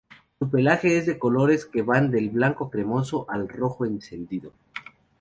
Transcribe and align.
Su 0.39 0.49
pelaje 0.49 0.97
es 0.97 1.05
de 1.05 1.19
colores 1.19 1.67
que 1.67 1.83
van 1.83 2.09
del 2.09 2.31
blanco 2.31 2.71
cremoso 2.71 3.27
al 3.29 3.47
rojo 3.47 3.85
encendido. 3.85 4.51